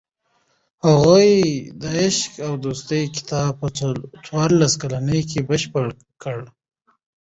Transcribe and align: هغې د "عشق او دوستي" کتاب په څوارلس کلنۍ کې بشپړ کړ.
هغې 0.87 1.31
د 1.81 1.83
"عشق 2.01 2.31
او 2.47 2.53
دوستي" 2.63 3.01
کتاب 3.15 3.49
په 3.61 3.67
څوارلس 4.25 4.73
کلنۍ 4.81 5.21
کې 5.29 5.39
بشپړ 5.49 5.87
کړ. 6.23 6.39